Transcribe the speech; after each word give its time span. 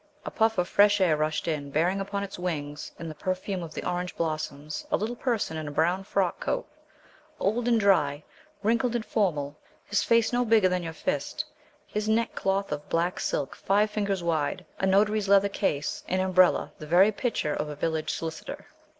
A 0.25 0.31
puff 0.31 0.57
of 0.57 0.67
fresh 0.67 0.99
air 0.99 1.15
rushed 1.15 1.47
in, 1.47 1.69
bearing 1.69 2.01
upon 2.01 2.23
its 2.23 2.39
wings, 2.39 2.91
in 2.97 3.07
the 3.07 3.13
perfume 3.13 3.61
of 3.61 3.75
the 3.75 3.87
orange 3.87 4.17
blossoms, 4.17 4.83
a 4.91 4.97
little 4.97 5.15
person 5.15 5.57
in 5.57 5.67
a 5.67 5.71
brown 5.71 6.03
frock 6.03 6.39
coat, 6.39 6.67
old 7.39 7.67
and 7.67 7.79
dry, 7.79 8.23
wrinkled 8.63 8.95
and 8.95 9.05
formal, 9.05 9.55
his 9.85 10.01
face 10.01 10.33
no 10.33 10.43
bigger 10.43 10.67
than 10.67 10.81
your 10.81 10.91
fist, 10.93 11.45
his 11.85 12.09
neckcloth 12.09 12.71
of 12.71 12.89
black 12.89 13.19
silk 13.19 13.55
five 13.55 13.91
fingers 13.91 14.23
wide, 14.23 14.65
a 14.79 14.87
notary's 14.87 15.29
letter 15.29 15.49
case, 15.49 16.03
and 16.07 16.19
umbrella 16.19 16.71
the 16.79 16.87
very 16.87 17.11
picture 17.11 17.53
of 17.53 17.69
a 17.69 17.75
village 17.75 18.11
solicitor. 18.11 18.65